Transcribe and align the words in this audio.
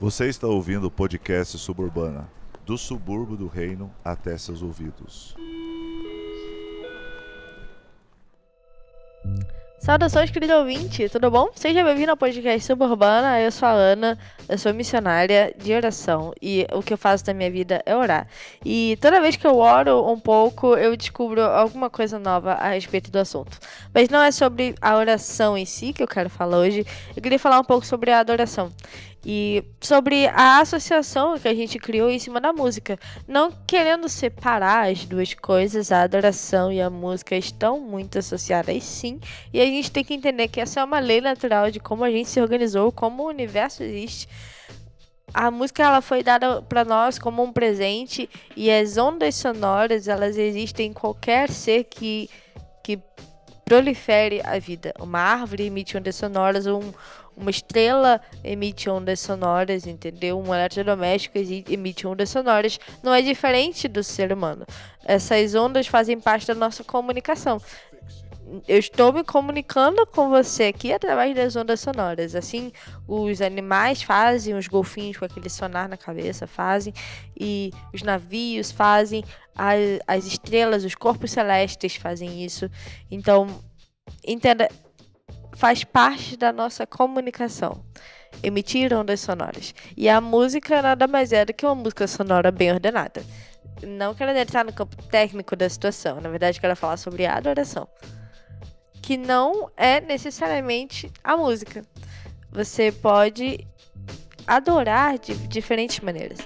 Você 0.00 0.30
está 0.30 0.46
ouvindo 0.46 0.86
o 0.86 0.90
podcast 0.90 1.58
Suburbana, 1.58 2.26
do 2.64 2.78
subúrbio 2.78 3.36
do 3.36 3.46
reino 3.46 3.94
até 4.02 4.38
seus 4.38 4.62
ouvidos. 4.62 5.36
Saudações, 9.78 10.30
querido 10.30 10.54
ouvinte, 10.54 11.06
tudo 11.10 11.30
bom? 11.30 11.50
Seja 11.54 11.84
bem-vindo 11.84 12.10
ao 12.10 12.16
podcast 12.16 12.66
Suburbana. 12.66 13.40
Eu 13.40 13.52
sou 13.52 13.68
a 13.68 13.72
Ana, 13.72 14.18
eu 14.48 14.56
sou 14.56 14.72
missionária 14.72 15.54
de 15.58 15.74
oração 15.74 16.32
e 16.40 16.66
o 16.72 16.82
que 16.82 16.94
eu 16.94 16.98
faço 16.98 17.24
da 17.26 17.34
minha 17.34 17.50
vida 17.50 17.82
é 17.84 17.94
orar. 17.94 18.26
E 18.64 18.96
toda 19.02 19.20
vez 19.20 19.36
que 19.36 19.46
eu 19.46 19.58
oro 19.58 20.10
um 20.10 20.18
pouco, 20.18 20.76
eu 20.76 20.96
descubro 20.96 21.42
alguma 21.42 21.90
coisa 21.90 22.18
nova 22.18 22.52
a 22.52 22.70
respeito 22.70 23.10
do 23.10 23.18
assunto. 23.18 23.58
Mas 23.92 24.08
não 24.08 24.22
é 24.22 24.30
sobre 24.30 24.74
a 24.80 24.96
oração 24.96 25.58
em 25.58 25.66
si 25.66 25.92
que 25.92 26.02
eu 26.02 26.08
quero 26.08 26.30
falar 26.30 26.56
hoje, 26.56 26.86
eu 27.14 27.22
queria 27.22 27.38
falar 27.38 27.60
um 27.60 27.64
pouco 27.64 27.84
sobre 27.84 28.10
a 28.10 28.20
adoração 28.20 28.72
e 29.24 29.62
sobre 29.80 30.26
a 30.28 30.60
associação 30.60 31.38
que 31.38 31.48
a 31.48 31.54
gente 31.54 31.78
criou 31.78 32.10
em 32.10 32.18
cima 32.18 32.40
da 32.40 32.52
música. 32.52 32.98
Não 33.28 33.52
querendo 33.66 34.08
separar 34.08 34.90
as 34.90 35.04
duas 35.04 35.34
coisas, 35.34 35.92
a 35.92 36.02
adoração 36.02 36.72
e 36.72 36.80
a 36.80 36.88
música 36.88 37.36
estão 37.36 37.80
muito 37.80 38.18
associadas 38.18 38.82
sim, 38.82 39.20
e 39.52 39.60
a 39.60 39.64
gente 39.66 39.90
tem 39.90 40.04
que 40.04 40.14
entender 40.14 40.48
que 40.48 40.60
essa 40.60 40.80
é 40.80 40.84
uma 40.84 40.98
lei 40.98 41.20
natural 41.20 41.70
de 41.70 41.80
como 41.80 42.04
a 42.04 42.10
gente 42.10 42.28
se 42.28 42.40
organizou, 42.40 42.90
como 42.90 43.24
o 43.24 43.28
universo 43.28 43.82
existe. 43.82 44.28
A 45.32 45.50
música 45.50 45.84
ela 45.84 46.00
foi 46.00 46.24
dada 46.24 46.60
para 46.62 46.84
nós 46.84 47.18
como 47.18 47.42
um 47.42 47.52
presente 47.52 48.28
e 48.56 48.70
as 48.70 48.96
ondas 48.96 49.36
sonoras 49.36 50.08
elas 50.08 50.36
existem 50.36 50.90
em 50.90 50.92
qualquer 50.92 51.48
ser 51.50 51.84
que 51.84 52.28
que 52.82 52.98
prolifere 53.64 54.40
a 54.44 54.58
vida. 54.58 54.92
Uma 54.98 55.20
árvore 55.20 55.66
emite 55.66 55.96
ondas 55.96 56.16
sonoras, 56.16 56.66
um, 56.66 56.92
uma 57.40 57.50
estrela 57.50 58.20
emite 58.44 58.88
ondas 58.88 59.20
sonoras, 59.20 59.86
entendeu? 59.86 60.38
Um 60.38 60.54
eletrodoméstico 60.54 61.38
emite 61.68 62.06
ondas 62.06 62.28
sonoras. 62.28 62.78
Não 63.02 63.14
é 63.14 63.22
diferente 63.22 63.88
do 63.88 64.04
ser 64.04 64.32
humano. 64.32 64.66
Essas 65.04 65.54
ondas 65.54 65.86
fazem 65.86 66.20
parte 66.20 66.46
da 66.46 66.54
nossa 66.54 66.84
comunicação. 66.84 67.60
Eu 68.66 68.78
estou 68.78 69.12
me 69.12 69.22
comunicando 69.22 70.04
com 70.06 70.28
você 70.28 70.64
aqui 70.64 70.92
através 70.92 71.36
das 71.36 71.54
ondas 71.54 71.80
sonoras. 71.80 72.34
Assim, 72.34 72.72
os 73.06 73.40
animais 73.40 74.02
fazem, 74.02 74.54
os 74.54 74.66
golfinhos 74.66 75.16
com 75.16 75.24
aquele 75.24 75.48
sonar 75.48 75.88
na 75.88 75.96
cabeça 75.96 76.48
fazem, 76.48 76.92
e 77.38 77.72
os 77.94 78.02
navios 78.02 78.72
fazem, 78.72 79.22
as, 79.54 80.00
as 80.06 80.26
estrelas, 80.26 80.84
os 80.84 80.96
corpos 80.96 81.30
celestes 81.30 81.94
fazem 81.94 82.44
isso. 82.44 82.68
Então, 83.08 83.46
entenda, 84.26 84.68
faz 85.60 85.84
parte 85.84 86.38
da 86.38 86.54
nossa 86.54 86.86
comunicação. 86.86 87.84
Emitir 88.42 88.94
ondas 88.94 89.20
sonoras. 89.20 89.74
E 89.94 90.08
a 90.08 90.18
música 90.18 90.80
nada 90.80 91.06
mais 91.06 91.34
é 91.34 91.44
do 91.44 91.52
que 91.52 91.66
uma 91.66 91.74
música 91.74 92.06
sonora 92.06 92.50
bem 92.50 92.72
ordenada. 92.72 93.22
Não 93.82 94.14
quero 94.14 94.30
entrar 94.30 94.64
no 94.64 94.72
campo 94.72 94.96
técnico 95.08 95.54
da 95.54 95.68
situação, 95.68 96.18
na 96.18 96.30
verdade 96.30 96.58
quero 96.58 96.74
falar 96.74 96.96
sobre 96.96 97.26
a 97.26 97.36
adoração. 97.36 97.86
Que 99.02 99.18
não 99.18 99.70
é 99.76 100.00
necessariamente 100.00 101.12
a 101.22 101.36
música. 101.36 101.84
Você 102.50 102.90
pode 102.90 103.66
adorar 104.46 105.18
de 105.18 105.34
diferentes 105.46 106.00
maneiras. 106.00 106.38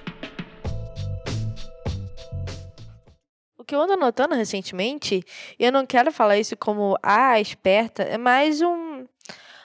O 3.57 3.67
que 3.67 3.75
eu 3.75 3.81
ando 3.81 3.97
notando 3.97 4.35
recentemente, 4.35 5.25
e 5.59 5.65
eu 5.65 5.73
não 5.73 5.87
quero 5.87 6.13
falar 6.13 6.37
isso 6.37 6.55
como 6.55 6.99
ah, 7.03 7.41
esperta, 7.41 8.03
é 8.03 8.19
mais 8.19 8.61
um, 8.61 8.94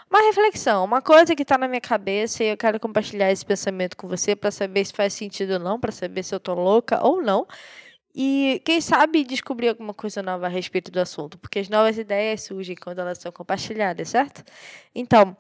uma 0.10 0.22
reflexão, 0.28 0.84
uma 0.84 1.02
coisa 1.02 1.36
que 1.36 1.44
está 1.44 1.58
na 1.58 1.68
minha 1.68 1.82
cabeça 1.82 2.44
e 2.44 2.48
eu 2.48 2.58
quero 2.58 2.80
compartilhar 2.80 3.32
esse 3.32 3.46
pensamento 3.46 3.96
com 3.96 4.08
você 4.08 4.36
para 4.36 4.50
saber 4.52 4.84
se 4.86 4.94
faz 4.94 5.14
sentido 5.14 5.54
ou 5.54 5.60
não, 5.60 5.80
para 5.80 5.92
saber 5.92 6.24
se 6.24 6.34
eu 6.34 6.40
tô 6.40 6.54
louca 6.54 7.06
ou 7.06 7.22
não. 7.22 7.48
E 8.16 8.62
quem 8.66 8.82
sabe 8.82 9.24
descobrir 9.24 9.70
alguma 9.70 9.94
coisa 9.94 10.24
nova 10.24 10.48
a 10.48 10.50
respeito 10.50 10.92
do 10.92 11.00
assunto, 11.00 11.38
porque 11.38 11.60
as 11.60 11.70
novas 11.70 11.98
ideias 11.98 12.42
surgem 12.44 12.76
quando 12.76 13.00
elas 13.00 13.20
são 13.20 13.32
compartilhadas, 13.32 14.10
certo? 14.10 14.44
Então, 14.96 15.38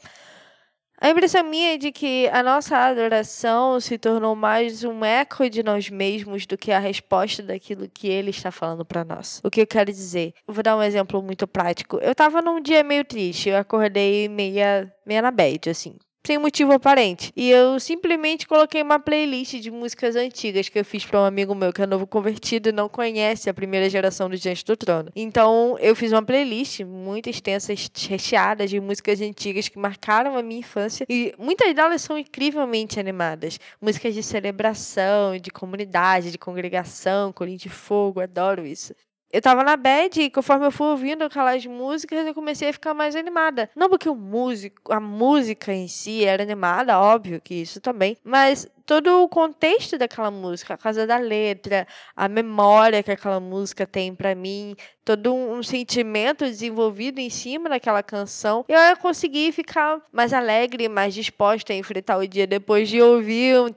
a 1.02 1.10
impressão 1.10 1.44
minha 1.44 1.74
é 1.74 1.78
de 1.78 1.92
que 1.92 2.28
a 2.30 2.44
nossa 2.44 2.78
adoração 2.78 3.80
se 3.80 3.98
tornou 3.98 4.36
mais 4.36 4.84
um 4.84 5.04
eco 5.06 5.50
de 5.50 5.64
nós 5.64 5.90
mesmos 5.90 6.46
do 6.46 6.58
que 6.58 6.72
a 6.72 6.80
resposta 6.80 7.42
daquilo 7.42 7.88
que 7.88 8.08
ele 8.08 8.32
está 8.32 8.52
falando 8.52 8.84
para 8.84 9.06
nós. 9.06 9.40
O 9.44 9.50
que 9.50 9.62
eu 9.62 9.68
quero 9.68 9.92
dizer? 9.92 10.34
Vou 10.46 10.62
dar 10.62 10.76
um 10.76 10.84
exemplo 10.84 11.22
muito 11.24 11.48
prático. 11.48 11.98
Eu 12.02 12.12
estava 12.12 12.42
num 12.42 12.62
dia 12.62 12.84
meio 12.84 13.06
triste, 13.06 13.50
eu 13.50 13.58
acordei 13.58 14.28
meia, 14.28 14.94
meia 15.06 15.22
na 15.22 15.32
bad, 15.32 15.70
assim 15.70 15.96
sem 16.26 16.38
motivo 16.38 16.74
aparente. 16.74 17.32
E 17.36 17.50
eu 17.50 17.80
simplesmente 17.80 18.48
coloquei 18.48 18.82
uma 18.82 19.00
playlist 19.00 19.56
de 19.56 19.72
músicas 19.72 20.16
antigas 20.16 20.70
que 20.70 20.78
eu 20.78 20.86
fiz 20.86 21.06
para 21.06 21.22
um 21.22 21.26
amigo 21.26 21.56
meu 21.56 21.72
que 21.72 21.82
é 21.82 21.88
novo 21.88 22.06
convertido 22.06 22.70
e 22.70 22.72
não 22.72 22.90
conhece 22.90 23.50
a 23.50 23.54
primeira 23.54 23.90
geração 23.90 24.30
do 24.30 24.38
Diante 24.38 24.66
do 24.66 24.76
Trono. 24.76 25.12
Então 25.16 25.78
eu 25.80 25.96
fiz 25.96 26.12
uma 26.12 26.24
playlist 26.24 26.82
muito 26.82 27.30
extensa, 27.30 27.74
recheada 28.10 28.68
de 28.68 28.80
músicas 28.80 29.22
antigas 29.22 29.68
que 29.68 29.80
marcaram 29.80 30.38
a 30.38 30.44
minha 30.44 30.60
infância 30.60 31.06
e 31.10 31.34
muitas 31.38 31.74
delas 31.74 32.02
são 32.02 32.18
incrivelmente 32.18 33.00
animadas. 33.00 33.60
Músicas 33.82 34.14
de 34.14 34.22
celebração, 34.22 35.38
de 35.38 35.50
comunidade, 35.50 36.32
de 36.32 36.38
congregação, 36.38 37.32
corinho 37.32 37.58
de 37.58 37.70
fogo, 37.70 38.20
adoro 38.20 38.66
isso 38.66 38.94
eu 39.32 39.42
tava 39.42 39.64
na 39.64 39.78
bad 39.78 40.20
e 40.20 40.30
conforme 40.30 40.66
eu 40.66 40.72
fui 40.72 40.88
ouvindo 40.88 41.24
aquelas 41.24 41.66
músicas, 41.66 42.26
eu 42.26 42.34
comecei 42.34 42.70
a 42.70 42.74
ficar 42.74 42.94
mais 42.94 43.16
animada. 43.16 43.70
Não 43.76 43.90
porque 43.90 44.10
o 44.10 44.16
músico, 44.16 44.92
a 44.92 45.00
música 45.00 45.72
em 45.74 45.88
si 45.88 46.26
era 46.26 46.42
animada, 46.42 47.00
óbvio 47.00 47.40
que 47.40 47.54
isso 47.56 47.80
também, 47.80 48.18
mas 48.24 48.68
todo 48.88 49.24
o 49.24 49.30
contexto 49.30 50.00
daquela 50.00 50.32
música, 50.32 50.74
a 50.74 50.78
casa 50.78 51.06
da 51.06 51.18
letra, 51.18 51.86
a 52.16 52.28
memória 52.28 53.04
que 53.04 53.12
aquela 53.12 53.40
música 53.40 53.86
tem 53.86 54.16
para 54.16 54.34
mim, 54.34 54.76
todo 55.06 55.32
um, 55.32 55.62
sentimento 55.62 56.44
desenvolvido 56.44 57.20
em 57.20 57.30
cima 57.30 57.70
daquela 57.70 58.02
canção, 58.02 58.66
eu 58.68 58.98
consegui 58.98 59.52
ficar 59.52 60.02
mais 60.12 60.34
alegre, 60.34 60.90
mais 60.90 61.14
disposta 61.14 61.72
a 61.72 61.76
enfrentar 61.76 62.18
o 62.18 62.28
dia 62.28 62.48
depois 62.48 62.90
de 62.90 63.00
ouvir 63.00 63.60
um 63.60 63.70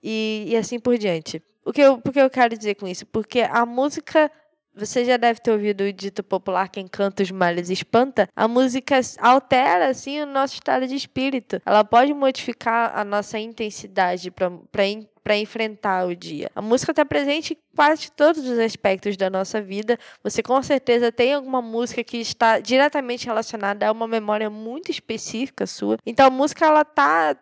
e, 0.00 0.44
e 0.48 0.56
assim 0.56 0.78
por 0.78 0.96
diante. 0.96 1.42
O 1.66 1.72
que 1.72 1.80
eu, 1.80 1.98
porque 1.98 2.20
eu 2.20 2.30
quero 2.30 2.56
dizer 2.56 2.76
com 2.76 2.86
isso? 2.86 3.04
Porque 3.04 3.40
a 3.40 3.66
música 3.66 4.30
você 4.72 5.04
já 5.04 5.16
deve 5.16 5.40
ter 5.40 5.50
ouvido 5.50 5.84
o 5.84 5.92
dito 5.92 6.22
popular 6.22 6.68
quem 6.68 6.86
canta 6.86 7.22
os 7.22 7.30
males 7.30 7.70
espanta. 7.70 8.28
A 8.36 8.46
música 8.46 9.00
altera 9.18 9.88
assim 9.88 10.20
o 10.20 10.26
nosso 10.26 10.54
estado 10.54 10.86
de 10.86 10.94
espírito. 10.94 11.60
Ela 11.66 11.82
pode 11.82 12.12
modificar 12.14 12.96
a 12.96 13.02
nossa 13.02 13.38
intensidade 13.38 14.30
para 14.30 15.36
enfrentar 15.36 16.06
o 16.06 16.14
dia. 16.14 16.50
A 16.54 16.62
música 16.62 16.92
está 16.92 17.04
presente 17.06 17.54
em 17.54 17.58
quase 17.74 18.12
todos 18.12 18.46
os 18.46 18.58
aspectos 18.58 19.16
da 19.16 19.28
nossa 19.28 19.60
vida. 19.60 19.98
Você 20.22 20.42
com 20.42 20.62
certeza 20.62 21.10
tem 21.10 21.34
alguma 21.34 21.62
música 21.62 22.04
que 22.04 22.18
está 22.18 22.60
diretamente 22.60 23.26
relacionada 23.26 23.88
a 23.88 23.92
uma 23.92 24.06
memória 24.06 24.50
muito 24.50 24.90
específica 24.90 25.66
sua. 25.66 25.96
Então 26.06 26.26
a 26.26 26.30
música 26.30 26.66
ela 26.66 26.84
tá 26.84 27.34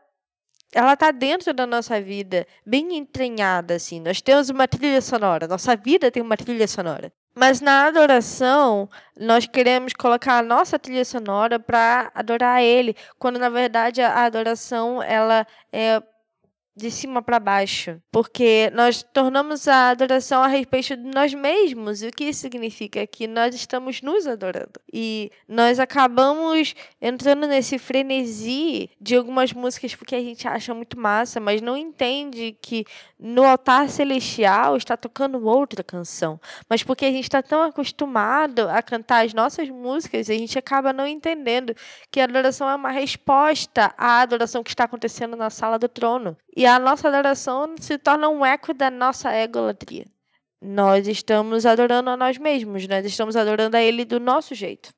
ela 0.75 0.97
tá 0.97 1.11
dentro 1.11 1.55
da 1.55 1.67
nossa 1.67 2.01
vida, 2.01 2.47
bem 2.67 2.97
entranhada, 2.97 3.75
assim. 3.75 4.01
Nós 4.01 4.21
temos 4.21 4.51
uma 4.51 4.67
trilha 4.67 5.01
sonora, 5.01 5.47
nossa 5.47 5.77
vida 5.77 6.11
tem 6.11 6.23
uma 6.23 6.37
trilha 6.37 6.67
sonora. 6.67 7.13
Mas 7.35 7.61
na 7.61 7.87
adoração, 7.87 8.89
nós 9.19 9.47
queremos 9.47 9.93
colocar 9.93 10.39
a 10.39 10.43
nossa 10.43 10.79
trilha 10.79 11.05
sonora 11.05 11.59
para 11.59 12.11
adorar 12.15 12.63
Ele, 12.63 12.97
quando 13.19 13.39
na 13.39 13.49
verdade 13.49 14.01
a 14.01 14.25
adoração 14.25 15.03
ela 15.03 15.47
é 15.73 16.01
de 16.77 16.91
cima 16.91 17.23
para 17.23 17.39
baixo, 17.39 18.01
porque 18.11 18.71
nós 18.75 19.03
tornamos 19.03 19.69
a 19.69 19.91
adoração 19.91 20.43
a 20.43 20.49
respeito 20.49 20.97
de 20.97 21.05
nós 21.05 21.33
mesmos. 21.33 22.03
E 22.03 22.09
o 22.09 22.11
que 22.11 22.25
isso 22.25 22.41
significa? 22.41 23.07
Que 23.07 23.29
nós 23.29 23.55
estamos 23.55 24.03
nos 24.03 24.27
adorando. 24.27 24.81
E 24.93 25.31
nós 25.49 25.79
acabamos 25.79 26.75
entrando 27.01 27.47
nesse 27.47 27.79
frenesi 27.79 28.91
de 29.01 29.15
algumas 29.15 29.53
músicas 29.53 29.95
porque 29.95 30.17
a 30.17 30.21
gente 30.21 30.49
acha 30.49 30.75
muito 30.75 30.99
massa, 30.99 31.39
mas 31.39 31.63
não 31.63 31.77
entende 31.77 32.57
que 32.61 32.85
no 33.19 33.45
altar 33.45 33.89
celestial 33.89 34.77
está 34.77 34.97
tocando 34.97 35.47
outra 35.47 35.85
canção. 35.85 36.41
Mas 36.69 36.83
porque 36.83 37.05
a 37.05 37.11
gente 37.11 37.25
está 37.25 37.41
tão 37.43 37.63
acostumado 37.63 38.69
a 38.69 38.83
cantar 38.83 39.25
as 39.25 39.33
nossas 39.33 39.69
músicas, 39.71 40.29
a 40.29 40.35
gente 40.35 40.59
acaba 40.59 40.93
não 40.93 41.07
entendendo 41.07 41.75
que 42.11 42.21
a 42.21 42.25
adoração 42.25 42.69
é 42.69 42.75
uma 42.75 42.91
resposta 42.91 43.95
à 43.97 44.21
adoração 44.21 44.63
que 44.65 44.71
está 44.71 44.85
acontecendo 44.85 45.37
na 45.37 45.51
sala 45.51 45.79
do 45.79 45.89
trono. 45.89 46.37
E 46.57 46.64
e 46.65 46.67
a 46.67 46.79
nossa 46.79 47.09
adoração 47.09 47.75
se 47.79 47.99
torna 47.99 48.27
um 48.31 48.43
eco 48.43 48.73
da 48.73 48.91
nossa 48.91 49.31
egolatria. 49.37 50.07
Nós 50.63 51.07
estamos 51.07 51.67
adorando 51.67 52.09
a 52.09 52.17
nós 52.17 52.39
mesmos, 52.39 52.89
nós 52.89 53.05
estamos 53.05 53.37
adorando 53.37 53.77
a 53.77 53.83
Ele 53.83 54.03
do 54.03 54.19
nosso 54.19 54.55
jeito. 54.55 54.89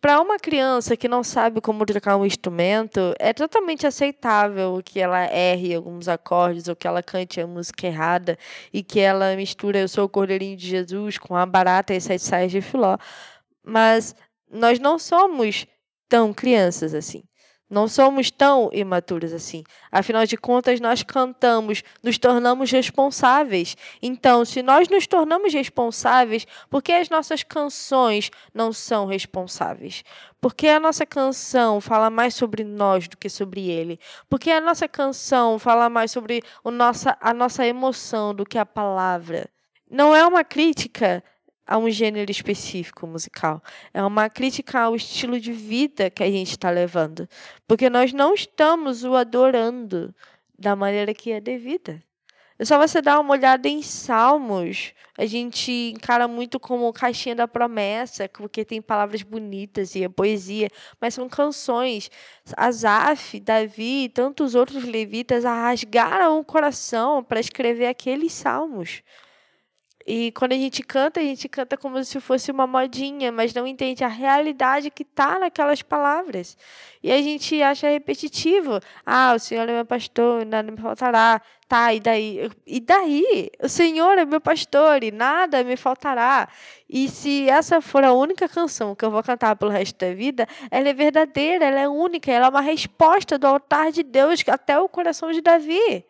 Para 0.00 0.18
uma 0.22 0.38
criança 0.38 0.96
que 0.96 1.06
não 1.06 1.22
sabe 1.22 1.60
como 1.60 1.84
tocar 1.84 2.16
um 2.16 2.24
instrumento, 2.24 3.14
é 3.18 3.34
totalmente 3.34 3.86
aceitável 3.86 4.80
que 4.82 4.98
ela 4.98 5.22
erre 5.24 5.74
alguns 5.74 6.08
acordes 6.08 6.66
ou 6.66 6.74
que 6.74 6.88
ela 6.88 7.02
cante 7.02 7.38
a 7.38 7.46
música 7.46 7.86
errada 7.86 8.38
e 8.72 8.82
que 8.82 8.98
ela 8.98 9.36
misture 9.36 9.78
Eu 9.78 9.86
sou 9.86 10.06
o 10.06 10.08
Cordeirinho 10.08 10.56
de 10.56 10.66
Jesus 10.66 11.18
com 11.18 11.36
a 11.36 11.44
barata 11.44 11.92
e 11.92 12.00
sete 12.00 12.24
saias 12.24 12.50
de 12.50 12.62
filó. 12.62 12.96
Mas 13.62 14.14
nós 14.50 14.78
não 14.78 14.98
somos 14.98 15.66
tão 16.08 16.32
crianças 16.32 16.94
assim. 16.94 17.22
Não 17.68 17.88
somos 17.88 18.30
tão 18.30 18.70
imaturos 18.72 19.32
assim. 19.32 19.64
Afinal 19.90 20.24
de 20.24 20.36
contas, 20.36 20.78
nós 20.78 21.02
cantamos, 21.02 21.82
nos 22.00 22.16
tornamos 22.16 22.70
responsáveis. 22.70 23.76
Então, 24.00 24.44
se 24.44 24.62
nós 24.62 24.88
nos 24.88 25.06
tornamos 25.08 25.52
responsáveis, 25.52 26.46
por 26.70 26.80
que 26.80 26.92
as 26.92 27.08
nossas 27.08 27.42
canções 27.42 28.30
não 28.54 28.72
são 28.72 29.04
responsáveis? 29.04 30.04
Porque 30.40 30.68
a 30.68 30.78
nossa 30.78 31.04
canção 31.04 31.80
fala 31.80 32.08
mais 32.08 32.34
sobre 32.34 32.62
nós 32.62 33.08
do 33.08 33.16
que 33.16 33.28
sobre 33.28 33.68
ele. 33.68 33.98
Porque 34.28 34.50
a 34.52 34.60
nossa 34.60 34.86
canção 34.86 35.58
fala 35.58 35.90
mais 35.90 36.12
sobre 36.12 36.42
o 36.62 36.70
nossa, 36.70 37.16
a 37.20 37.34
nossa 37.34 37.66
emoção 37.66 38.32
do 38.32 38.46
que 38.46 38.58
a 38.58 38.66
palavra. 38.66 39.50
Não 39.90 40.14
é 40.14 40.24
uma 40.24 40.44
crítica 40.44 41.22
a 41.66 41.76
um 41.76 41.90
gênero 41.90 42.30
específico 42.30 43.06
musical. 43.06 43.62
É 43.92 44.02
uma 44.02 44.30
crítica 44.30 44.80
ao 44.80 44.94
estilo 44.94 45.40
de 45.40 45.52
vida 45.52 46.08
que 46.08 46.22
a 46.22 46.30
gente 46.30 46.50
está 46.50 46.70
levando. 46.70 47.28
Porque 47.66 47.90
nós 47.90 48.12
não 48.12 48.34
estamos 48.34 49.04
o 49.04 49.14
adorando 49.14 50.14
da 50.58 50.76
maneira 50.76 51.12
que 51.12 51.32
é 51.32 51.40
devida. 51.40 52.02
É 52.58 52.64
só 52.64 52.78
você 52.78 53.02
dar 53.02 53.20
uma 53.20 53.32
olhada 53.32 53.68
em 53.68 53.82
Salmos. 53.82 54.94
A 55.18 55.26
gente 55.26 55.92
encara 55.94 56.26
muito 56.26 56.58
como 56.58 56.90
caixinha 56.90 57.34
da 57.34 57.46
promessa, 57.46 58.28
porque 58.30 58.64
tem 58.64 58.80
palavras 58.80 59.22
bonitas 59.22 59.94
e 59.94 60.04
é 60.04 60.08
poesia, 60.08 60.70
mas 60.98 61.12
são 61.12 61.28
canções. 61.28 62.10
Asaf, 62.56 63.38
Davi 63.40 64.04
e 64.04 64.08
tantos 64.08 64.54
outros 64.54 64.84
levitas 64.84 65.44
rasgaram 65.44 66.38
o 66.38 66.44
coração 66.44 67.22
para 67.22 67.40
escrever 67.40 67.88
aqueles 67.88 68.32
salmos. 68.32 69.02
E 70.06 70.30
quando 70.30 70.52
a 70.52 70.56
gente 70.56 70.84
canta, 70.84 71.18
a 71.18 71.22
gente 71.22 71.48
canta 71.48 71.76
como 71.76 72.02
se 72.04 72.20
fosse 72.20 72.52
uma 72.52 72.64
modinha, 72.64 73.32
mas 73.32 73.52
não 73.52 73.66
entende 73.66 74.04
a 74.04 74.08
realidade 74.08 74.88
que 74.88 75.02
está 75.02 75.36
naquelas 75.36 75.82
palavras. 75.82 76.56
E 77.02 77.10
a 77.10 77.20
gente 77.20 77.60
acha 77.60 77.88
repetitivo. 77.90 78.78
Ah, 79.04 79.32
o 79.34 79.38
Senhor 79.40 79.68
é 79.68 79.72
meu 79.72 79.84
pastor, 79.84 80.46
nada 80.46 80.70
me 80.70 80.76
faltará. 80.80 81.42
Tá, 81.68 81.92
e 81.92 81.98
daí? 81.98 82.48
E 82.64 82.78
daí? 82.78 83.50
O 83.60 83.68
Senhor 83.68 84.16
é 84.16 84.24
meu 84.24 84.40
pastor 84.40 85.02
e 85.02 85.10
nada 85.10 85.64
me 85.64 85.76
faltará. 85.76 86.48
E 86.88 87.08
se 87.08 87.50
essa 87.50 87.80
for 87.80 88.04
a 88.04 88.12
única 88.12 88.48
canção 88.48 88.94
que 88.94 89.04
eu 89.04 89.10
vou 89.10 89.24
cantar 89.24 89.56
pelo 89.56 89.72
resto 89.72 89.98
da 89.98 90.14
vida, 90.14 90.46
ela 90.70 90.88
é 90.88 90.94
verdadeira, 90.94 91.64
ela 91.64 91.80
é 91.80 91.88
única, 91.88 92.30
ela 92.30 92.46
é 92.46 92.50
uma 92.50 92.60
resposta 92.60 93.36
do 93.36 93.48
altar 93.48 93.90
de 93.90 94.04
Deus 94.04 94.44
até 94.46 94.78
o 94.78 94.88
coração 94.88 95.32
de 95.32 95.40
Davi. 95.40 96.04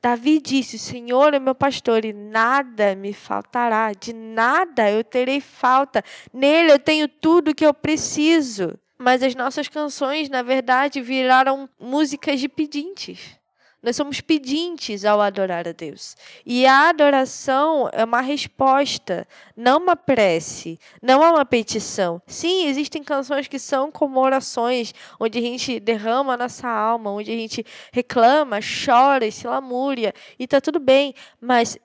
Davi 0.00 0.40
disse: 0.40 0.76
O 0.76 0.78
Senhor 0.78 1.34
é 1.34 1.38
meu 1.38 1.54
pastor 1.54 2.04
e 2.04 2.12
nada 2.12 2.94
me 2.94 3.12
faltará, 3.12 3.92
de 3.92 4.12
nada 4.12 4.90
eu 4.90 5.02
terei 5.02 5.40
falta. 5.40 6.02
Nele 6.32 6.72
eu 6.72 6.78
tenho 6.78 7.08
tudo 7.08 7.50
o 7.50 7.54
que 7.54 7.66
eu 7.66 7.74
preciso. 7.74 8.78
Mas 8.96 9.22
as 9.22 9.34
nossas 9.34 9.68
canções, 9.68 10.28
na 10.28 10.42
verdade, 10.42 11.00
viraram 11.00 11.68
músicas 11.78 12.40
de 12.40 12.48
pedintes. 12.48 13.37
Nós 13.80 13.94
somos 13.94 14.20
pedintes 14.20 15.04
ao 15.04 15.20
adorar 15.20 15.68
a 15.68 15.72
Deus. 15.72 16.16
E 16.44 16.66
a 16.66 16.88
adoração 16.88 17.88
é 17.92 18.04
uma 18.04 18.20
resposta, 18.20 19.26
não 19.56 19.78
uma 19.78 19.94
prece, 19.94 20.80
não 21.00 21.22
é 21.22 21.30
uma 21.30 21.44
petição. 21.44 22.20
Sim, 22.26 22.66
existem 22.66 23.04
canções 23.04 23.46
que 23.46 23.58
são 23.58 23.92
como 23.92 24.18
orações, 24.18 24.92
onde 25.20 25.38
a 25.38 25.42
gente 25.42 25.78
derrama 25.78 26.34
a 26.34 26.36
nossa 26.36 26.68
alma, 26.68 27.12
onde 27.12 27.30
a 27.30 27.36
gente 27.36 27.64
reclama, 27.92 28.58
chora 28.60 29.30
se 29.30 29.46
lamúria, 29.46 30.12
e 30.38 30.44
está 30.44 30.60
tudo 30.60 30.80
bem, 30.80 31.14
mas 31.40 31.78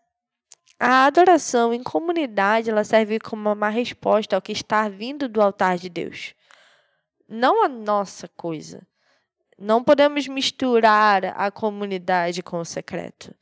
a 0.79 1.05
adoração 1.05 1.73
em 1.73 1.83
comunidade 1.83 2.69
ela 2.69 2.83
serve 2.83 3.19
como 3.19 3.51
uma 3.51 3.69
resposta 3.69 4.35
ao 4.35 4.41
que 4.41 4.51
está 4.51 4.89
vindo 4.89 5.29
do 5.29 5.41
altar 5.41 5.77
de 5.77 5.89
Deus. 5.89 6.33
Não 7.29 7.63
a 7.63 7.69
nossa 7.69 8.27
coisa. 8.27 8.85
Não 9.63 9.81
podemos 9.81 10.27
misturar 10.27 11.23
a 11.37 11.49
comunidade 11.49 12.43
com 12.43 12.59
o 12.59 12.65
secreto. 12.65 13.33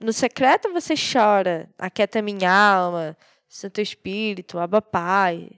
No 0.00 0.12
secreto 0.12 0.72
você 0.72 0.94
chora, 0.96 1.70
aquieta 1.78 2.20
minha 2.20 2.50
alma, 2.52 3.16
Santo 3.48 3.80
Espírito, 3.80 4.58
Abba 4.58 4.82
Pai. 4.82 5.48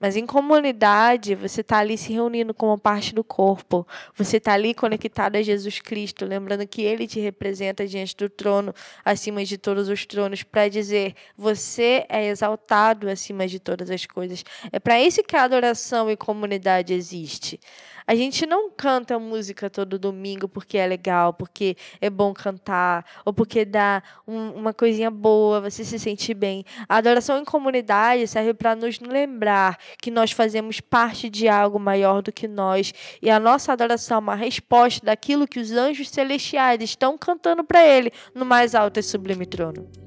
Mas 0.00 0.16
em 0.16 0.24
comunidade, 0.24 1.34
você 1.34 1.60
está 1.60 1.78
ali 1.78 1.96
se 1.96 2.12
reunindo 2.12 2.52
como 2.52 2.78
parte 2.78 3.14
do 3.14 3.22
corpo. 3.22 3.86
Você 4.16 4.38
está 4.38 4.54
ali 4.54 4.74
conectado 4.74 5.36
a 5.36 5.42
Jesus 5.42 5.78
Cristo, 5.80 6.24
lembrando 6.24 6.66
que 6.66 6.82
Ele 6.82 7.06
te 7.06 7.20
representa 7.20 7.86
diante 7.86 8.16
do 8.16 8.28
trono, 8.28 8.74
acima 9.04 9.44
de 9.44 9.56
todos 9.56 9.88
os 9.88 10.04
tronos, 10.06 10.42
para 10.42 10.68
dizer: 10.68 11.14
você 11.36 12.04
é 12.08 12.28
exaltado 12.28 13.08
acima 13.08 13.46
de 13.46 13.60
todas 13.60 13.90
as 13.90 14.04
coisas. 14.06 14.42
É 14.72 14.78
para 14.78 15.00
isso 15.00 15.22
que 15.22 15.36
a 15.36 15.42
adoração 15.44 16.10
e 16.10 16.16
comunidade 16.16 16.92
existe. 16.92 17.60
A 18.06 18.14
gente 18.14 18.44
não 18.44 18.70
canta 18.70 19.18
música 19.18 19.70
todo 19.70 19.98
domingo 19.98 20.46
porque 20.46 20.76
é 20.76 20.86
legal, 20.86 21.32
porque 21.32 21.74
é 22.00 22.10
bom 22.10 22.34
cantar, 22.34 23.04
ou 23.24 23.32
porque 23.32 23.64
dá 23.64 24.02
um, 24.28 24.50
uma 24.50 24.74
coisinha 24.74 25.10
boa, 25.10 25.60
você 25.60 25.84
se 25.84 25.98
sente 25.98 26.34
bem. 26.34 26.64
A 26.86 26.96
adoração 26.96 27.38
em 27.38 27.44
comunidade 27.44 28.26
serve 28.26 28.52
para 28.52 28.76
nos 28.76 29.00
lembrar 29.00 29.78
que 30.02 30.10
nós 30.10 30.32
fazemos 30.32 30.80
parte 30.80 31.30
de 31.30 31.48
algo 31.48 31.78
maior 31.78 32.20
do 32.20 32.30
que 32.30 32.46
nós. 32.46 32.92
E 33.22 33.30
a 33.30 33.40
nossa 33.40 33.72
adoração 33.72 34.18
é 34.18 34.20
uma 34.20 34.34
resposta 34.34 35.04
daquilo 35.06 35.48
que 35.48 35.58
os 35.58 35.72
anjos 35.72 36.10
celestiais 36.10 36.82
estão 36.82 37.16
cantando 37.16 37.64
para 37.64 37.86
Ele 37.86 38.12
no 38.34 38.44
mais 38.44 38.74
alto 38.74 39.00
e 39.00 39.02
sublime 39.02 39.46
trono. 39.46 40.03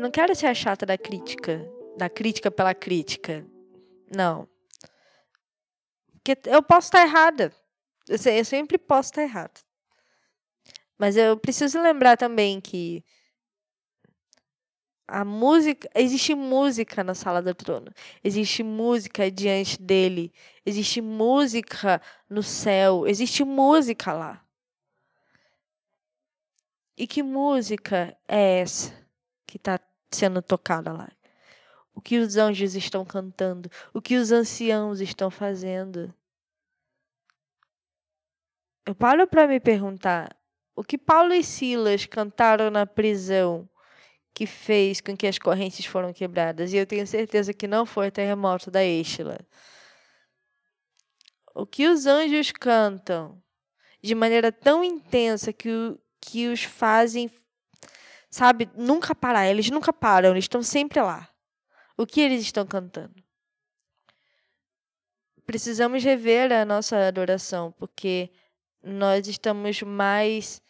Eu 0.00 0.04
não 0.04 0.10
quero 0.10 0.34
ser 0.34 0.46
a 0.46 0.54
chata 0.54 0.86
da 0.86 0.96
crítica, 0.96 1.70
da 1.94 2.08
crítica 2.08 2.50
pela 2.50 2.74
crítica. 2.74 3.46
Não. 4.10 4.48
Porque 6.12 6.38
eu 6.46 6.62
posso 6.62 6.86
estar 6.86 7.02
errada. 7.02 7.52
Eu 8.08 8.44
sempre 8.46 8.78
posso 8.78 9.10
estar 9.10 9.22
errada. 9.22 9.60
Mas 10.96 11.18
eu 11.18 11.36
preciso 11.36 11.78
lembrar 11.82 12.16
também 12.16 12.62
que 12.62 13.04
a 15.06 15.22
música, 15.22 15.86
existe 15.94 16.34
música 16.34 17.04
na 17.04 17.14
sala 17.14 17.42
do 17.42 17.54
trono. 17.54 17.92
Existe 18.24 18.62
música 18.62 19.30
diante 19.30 19.78
dele. 19.78 20.32
Existe 20.64 21.02
música 21.02 22.00
no 22.26 22.42
céu. 22.42 23.06
Existe 23.06 23.44
música 23.44 24.14
lá. 24.14 24.42
E 26.96 27.06
que 27.06 27.22
música 27.22 28.16
é 28.26 28.60
essa 28.60 28.98
que 29.46 29.58
está 29.58 29.78
sendo 30.10 30.42
tocada 30.42 30.92
lá. 30.92 31.08
O 31.94 32.00
que 32.00 32.18
os 32.18 32.36
anjos 32.36 32.74
estão 32.74 33.04
cantando, 33.04 33.70
o 33.92 34.00
que 34.00 34.16
os 34.16 34.32
anciãos 34.32 35.00
estão 35.00 35.30
fazendo. 35.30 36.12
Eu 38.86 38.94
paro 38.94 39.26
para 39.26 39.46
me 39.46 39.60
perguntar 39.60 40.36
o 40.74 40.82
que 40.82 40.96
Paulo 40.96 41.34
e 41.34 41.44
Silas 41.44 42.06
cantaram 42.06 42.70
na 42.70 42.86
prisão 42.86 43.68
que 44.32 44.46
fez 44.46 45.00
com 45.00 45.16
que 45.16 45.26
as 45.26 45.38
correntes 45.38 45.84
foram 45.84 46.12
quebradas. 46.12 46.72
E 46.72 46.76
eu 46.76 46.86
tenho 46.86 47.06
certeza 47.06 47.52
que 47.52 47.66
não 47.66 47.84
foi 47.84 48.08
o 48.08 48.12
terremoto 48.12 48.70
da 48.70 48.84
Estila. 48.84 49.38
O 51.54 51.66
que 51.66 51.86
os 51.88 52.06
anjos 52.06 52.52
cantam 52.52 53.42
de 54.02 54.14
maneira 54.14 54.50
tão 54.50 54.82
intensa 54.82 55.52
que, 55.52 55.68
o, 55.68 56.00
que 56.20 56.48
os 56.48 56.62
fazem 56.62 57.30
sabe, 58.30 58.70
nunca 58.74 59.14
parar. 59.14 59.46
Eles 59.48 59.68
nunca 59.70 59.92
param, 59.92 60.30
eles 60.30 60.44
estão 60.44 60.62
sempre 60.62 61.00
lá. 61.00 61.28
O 61.96 62.06
que 62.06 62.20
eles 62.20 62.40
estão 62.40 62.64
cantando? 62.64 63.22
Precisamos 65.44 66.02
rever 66.04 66.52
a 66.52 66.64
nossa 66.64 66.96
adoração, 67.08 67.72
porque 67.72 68.30
nós 68.82 69.26
estamos 69.26 69.82
mais 69.82 70.62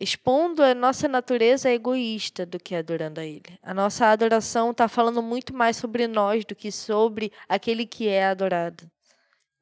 expondo 0.00 0.62
a 0.62 0.74
nossa 0.74 1.06
natureza 1.06 1.70
egoísta 1.70 2.46
do 2.46 2.58
que 2.58 2.74
adorando 2.74 3.20
a 3.20 3.24
Ele. 3.24 3.58
A 3.62 3.74
nossa 3.74 4.06
adoração 4.06 4.70
está 4.70 4.88
falando 4.88 5.22
muito 5.22 5.54
mais 5.54 5.76
sobre 5.76 6.06
nós 6.06 6.44
do 6.46 6.54
que 6.54 6.72
sobre 6.72 7.30
aquele 7.46 7.84
que 7.84 8.08
é 8.08 8.24
adorado. 8.24 8.90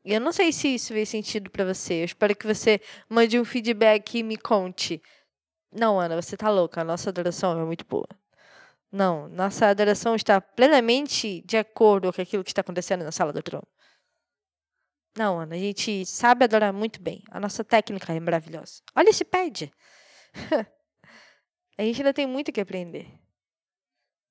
Eu 0.04 0.20
não 0.20 0.32
sei 0.32 0.52
se 0.52 0.68
isso 0.68 0.92
fez 0.92 1.08
sentido 1.08 1.50
para 1.50 1.64
você. 1.64 1.94
Eu 1.94 2.04
espero 2.04 2.36
que 2.36 2.46
você 2.46 2.80
mande 3.08 3.38
um 3.38 3.44
feedback 3.44 4.18
e 4.18 4.22
me 4.22 4.36
conte 4.36 5.02
não, 5.72 6.00
Ana, 6.00 6.20
você 6.20 6.36
tá 6.36 6.50
louca. 6.50 6.80
A 6.80 6.84
nossa 6.84 7.10
adoração 7.10 7.60
é 7.60 7.64
muito 7.64 7.84
boa. 7.86 8.08
Não, 8.90 9.28
nossa 9.28 9.66
adoração 9.66 10.14
está 10.14 10.40
plenamente 10.40 11.42
de 11.42 11.58
acordo 11.58 12.12
com 12.12 12.22
aquilo 12.22 12.42
que 12.42 12.50
está 12.50 12.62
acontecendo 12.62 13.04
na 13.04 13.12
sala 13.12 13.32
do 13.32 13.42
trono. 13.42 13.66
Não, 15.16 15.40
Ana, 15.40 15.56
a 15.56 15.58
gente 15.58 16.06
sabe 16.06 16.44
adorar 16.44 16.72
muito 16.72 17.02
bem. 17.02 17.22
A 17.30 17.40
nossa 17.40 17.64
técnica 17.64 18.12
é 18.14 18.20
maravilhosa. 18.20 18.82
Olha 18.94 19.10
esse 19.10 19.24
pad. 19.24 19.70
a 21.76 21.82
gente 21.82 22.00
ainda 22.00 22.14
tem 22.14 22.26
muito 22.26 22.52
que 22.52 22.60
aprender. 22.60 23.08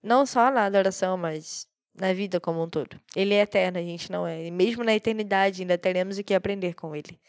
Não 0.01 0.25
só 0.25 0.50
na 0.50 0.65
adoração, 0.65 1.17
mas 1.17 1.67
na 1.94 2.13
vida 2.13 2.39
como 2.39 2.63
um 2.63 2.70
todo. 2.70 3.00
Ele 3.15 3.34
é 3.34 3.41
eterno, 3.41 3.79
a 3.79 3.82
gente 3.82 4.12
não 4.12 4.25
é. 4.25 4.46
E 4.46 4.51
mesmo 4.51 4.84
na 4.84 4.96
eternidade 4.96 5.62
ainda 5.62 5.77
teremos 5.77 6.17
o 6.17 6.24
que 6.24 6.34
aprender 6.34 6.74
com 6.74 6.96
ele. 6.96 7.20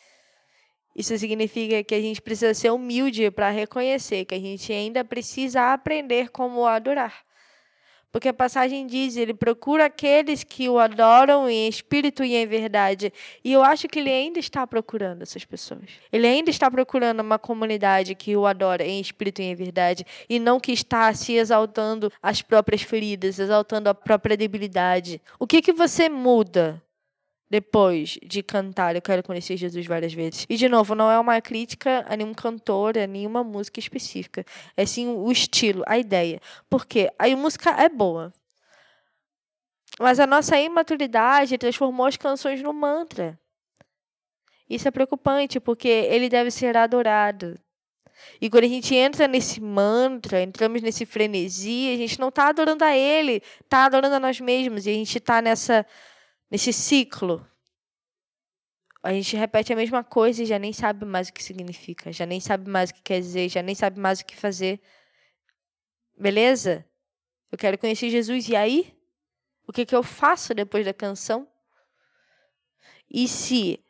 Isso 0.94 1.16
significa 1.16 1.82
que 1.84 1.94
a 1.94 2.00
gente 2.00 2.20
precisa 2.20 2.52
ser 2.54 2.70
humilde 2.70 3.30
para 3.30 3.50
reconhecer 3.50 4.24
que 4.24 4.34
a 4.34 4.40
gente 4.40 4.72
ainda 4.72 5.04
precisa 5.04 5.72
aprender 5.72 6.30
como 6.30 6.66
adorar. 6.66 7.28
Porque 8.10 8.28
a 8.28 8.34
passagem 8.34 8.86
diz: 8.86 9.16
ele 9.16 9.34
procura 9.34 9.84
aqueles 9.86 10.42
que 10.42 10.68
o 10.68 10.78
adoram 10.78 11.48
em 11.48 11.68
espírito 11.68 12.24
e 12.24 12.34
em 12.34 12.46
verdade. 12.46 13.12
E 13.44 13.52
eu 13.52 13.62
acho 13.62 13.86
que 13.86 13.98
ele 13.98 14.10
ainda 14.10 14.38
está 14.38 14.66
procurando 14.66 15.22
essas 15.22 15.44
pessoas. 15.44 15.84
Ele 16.10 16.26
ainda 16.26 16.50
está 16.50 16.70
procurando 16.70 17.20
uma 17.20 17.38
comunidade 17.38 18.14
que 18.14 18.34
o 18.36 18.46
adora 18.46 18.84
em 18.84 19.00
espírito 19.00 19.42
e 19.42 19.44
em 19.44 19.54
verdade. 19.54 20.06
E 20.28 20.38
não 20.38 20.58
que 20.58 20.72
está 20.72 21.12
se 21.12 21.34
exaltando 21.34 22.10
as 22.22 22.40
próprias 22.40 22.82
feridas, 22.82 23.38
exaltando 23.38 23.90
a 23.90 23.94
própria 23.94 24.36
debilidade. 24.36 25.20
O 25.38 25.46
que, 25.46 25.60
que 25.60 25.72
você 25.72 26.08
muda 26.08 26.82
depois 27.50 28.18
de 28.22 28.42
cantar 28.42 28.94
Eu 28.94 29.02
Quero 29.02 29.22
Conhecer 29.22 29.56
Jesus 29.56 29.86
várias 29.86 30.12
vezes. 30.12 30.46
E, 30.48 30.56
de 30.56 30.68
novo, 30.68 30.94
não 30.94 31.10
é 31.10 31.18
uma 31.18 31.40
crítica 31.40 32.04
a 32.08 32.16
nenhum 32.16 32.34
cantor, 32.34 32.98
a 32.98 33.06
nenhuma 33.06 33.42
música 33.42 33.80
específica. 33.80 34.44
É 34.76 34.84
sim 34.84 35.08
o 35.08 35.30
estilo, 35.32 35.82
a 35.86 35.98
ideia. 35.98 36.40
Porque 36.68 37.10
a 37.18 37.28
música 37.36 37.70
é 37.70 37.88
boa. 37.88 38.32
Mas 39.98 40.20
a 40.20 40.26
nossa 40.26 40.58
imaturidade 40.58 41.58
transformou 41.58 42.06
as 42.06 42.16
canções 42.16 42.62
no 42.62 42.72
mantra. 42.72 43.38
Isso 44.68 44.86
é 44.86 44.90
preocupante, 44.90 45.58
porque 45.58 45.88
ele 45.88 46.28
deve 46.28 46.50
ser 46.50 46.76
adorado. 46.76 47.58
E 48.40 48.50
quando 48.50 48.64
a 48.64 48.68
gente 48.68 48.94
entra 48.94 49.26
nesse 49.26 49.60
mantra, 49.60 50.42
entramos 50.42 50.82
nesse 50.82 51.06
frenesi, 51.06 51.92
a 51.92 51.96
gente 51.96 52.20
não 52.20 52.28
está 52.28 52.48
adorando 52.48 52.84
a 52.84 52.94
ele, 52.94 53.42
está 53.62 53.86
adorando 53.86 54.16
a 54.16 54.20
nós 54.20 54.40
mesmos. 54.40 54.86
E 54.86 54.90
a 54.90 54.92
gente 54.92 55.18
está 55.18 55.40
nessa 55.40 55.86
nesse 56.50 56.72
ciclo, 56.72 57.46
a 59.02 59.12
gente 59.12 59.36
repete 59.36 59.72
a 59.72 59.76
mesma 59.76 60.02
coisa 60.02 60.42
e 60.42 60.46
já 60.46 60.58
nem 60.58 60.72
sabe 60.72 61.04
mais 61.04 61.28
o 61.28 61.32
que 61.32 61.42
significa, 61.42 62.12
já 62.12 62.26
nem 62.26 62.40
sabe 62.40 62.68
mais 62.68 62.90
o 62.90 62.94
que 62.94 63.02
quer 63.02 63.20
dizer, 63.20 63.48
já 63.48 63.62
nem 63.62 63.74
sabe 63.74 64.00
mais 64.00 64.20
o 64.20 64.24
que 64.24 64.36
fazer. 64.36 64.80
Beleza? 66.16 66.84
Eu 67.50 67.56
quero 67.56 67.78
conhecer 67.78 68.10
Jesus. 68.10 68.48
E 68.48 68.56
aí? 68.56 68.94
O 69.66 69.72
que, 69.72 69.86
que 69.86 69.94
eu 69.94 70.02
faço 70.02 70.54
depois 70.54 70.84
da 70.84 70.92
canção? 70.92 71.46
E 73.10 73.28
se 73.28 73.82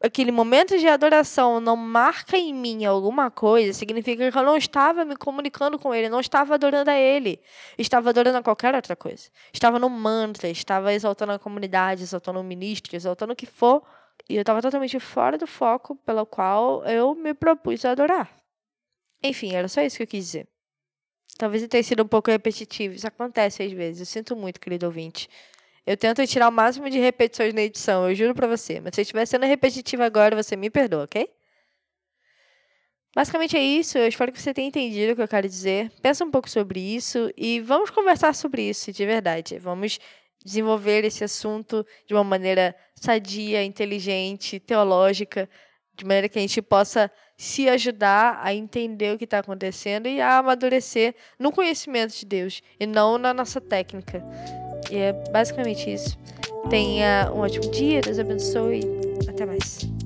aquele 0.00 0.30
momento 0.30 0.78
de 0.78 0.86
adoração 0.86 1.60
não 1.60 1.76
marca 1.76 2.36
em 2.36 2.54
mim 2.54 2.84
alguma 2.84 3.30
coisa, 3.30 3.72
significa 3.72 4.30
que 4.30 4.38
eu 4.38 4.42
não 4.42 4.56
estava 4.56 5.04
me 5.04 5.16
comunicando 5.16 5.78
com 5.78 5.94
ele, 5.94 6.08
não 6.08 6.20
estava 6.20 6.54
adorando 6.54 6.90
a 6.90 6.94
ele, 6.94 7.40
estava 7.76 8.10
adorando 8.10 8.38
a 8.38 8.42
qualquer 8.42 8.74
outra 8.74 8.94
coisa. 8.94 9.28
Estava 9.52 9.78
no 9.78 9.90
mantra, 9.90 10.48
estava 10.48 10.92
exaltando 10.92 11.32
a 11.32 11.38
comunidade, 11.38 12.02
exaltando 12.02 12.40
o 12.40 12.44
ministro, 12.44 12.94
exaltando 12.94 13.32
o 13.32 13.36
que 13.36 13.46
for, 13.46 13.82
e 14.28 14.36
eu 14.36 14.40
estava 14.40 14.62
totalmente 14.62 14.98
fora 15.00 15.36
do 15.36 15.46
foco 15.46 15.96
pelo 15.96 16.24
qual 16.26 16.84
eu 16.84 17.14
me 17.14 17.34
propus 17.34 17.84
a 17.84 17.92
adorar. 17.92 18.30
Enfim, 19.22 19.54
era 19.54 19.68
só 19.68 19.80
isso 19.82 19.96
que 19.96 20.02
eu 20.04 20.06
quis 20.06 20.26
dizer. 20.26 20.48
Talvez 21.36 21.66
tenha 21.68 21.82
sido 21.82 22.02
um 22.02 22.08
pouco 22.08 22.30
repetitivo, 22.30 22.94
isso 22.94 23.06
acontece 23.06 23.62
às 23.62 23.72
vezes. 23.72 24.00
Eu 24.00 24.06
sinto 24.06 24.36
muito, 24.36 24.60
querido 24.60 24.86
ouvinte. 24.86 25.28
Eu 25.88 25.96
tento 25.96 26.26
tirar 26.26 26.50
o 26.50 26.52
máximo 26.52 26.90
de 26.90 26.98
repetições 26.98 27.54
na 27.54 27.62
edição, 27.62 28.06
eu 28.06 28.14
juro 28.14 28.34
pra 28.34 28.46
você. 28.46 28.78
Mas 28.78 28.94
se 28.94 29.00
eu 29.00 29.02
estiver 29.04 29.24
sendo 29.24 29.46
repetitiva 29.46 30.04
agora, 30.04 30.36
você 30.36 30.54
me 30.54 30.68
perdoa, 30.68 31.04
ok? 31.04 31.26
Basicamente 33.16 33.56
é 33.56 33.62
isso. 33.62 33.96
Eu 33.96 34.06
espero 34.06 34.30
que 34.30 34.38
você 34.38 34.52
tenha 34.52 34.68
entendido 34.68 35.14
o 35.14 35.16
que 35.16 35.22
eu 35.22 35.26
quero 35.26 35.48
dizer. 35.48 35.90
Pensa 36.02 36.26
um 36.26 36.30
pouco 36.30 36.50
sobre 36.50 36.78
isso 36.78 37.32
e 37.34 37.60
vamos 37.60 37.88
conversar 37.88 38.34
sobre 38.34 38.68
isso 38.68 38.92
de 38.92 39.06
verdade. 39.06 39.58
Vamos 39.58 39.98
desenvolver 40.44 41.06
esse 41.06 41.24
assunto 41.24 41.86
de 42.06 42.12
uma 42.12 42.22
maneira 42.22 42.76
sadia, 42.94 43.64
inteligente, 43.64 44.60
teológica, 44.60 45.48
de 45.94 46.04
maneira 46.04 46.28
que 46.28 46.38
a 46.38 46.42
gente 46.42 46.60
possa 46.60 47.10
se 47.34 47.66
ajudar 47.66 48.38
a 48.42 48.52
entender 48.52 49.14
o 49.14 49.16
que 49.16 49.24
está 49.24 49.38
acontecendo 49.38 50.06
e 50.06 50.20
a 50.20 50.36
amadurecer 50.36 51.14
no 51.38 51.50
conhecimento 51.50 52.14
de 52.14 52.26
Deus 52.26 52.62
e 52.78 52.84
não 52.84 53.16
na 53.16 53.32
nossa 53.32 53.58
técnica. 53.58 54.22
E 54.90 54.96
é 54.96 55.12
basicamente 55.30 55.92
isso. 55.92 56.18
Tenha 56.70 57.30
um 57.34 57.40
ótimo 57.40 57.70
dia, 57.70 58.00
Deus 58.00 58.18
abençoe. 58.18 58.80
Até 59.28 59.46
mais. 59.46 59.97